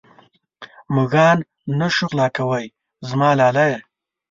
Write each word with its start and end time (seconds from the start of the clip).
مږان 0.95 1.37
نه 1.79 1.87
شو 1.95 2.05
غلا 2.11 2.27
کوې 2.37 2.65
زما 3.09 3.29
لالیه. 3.39 3.77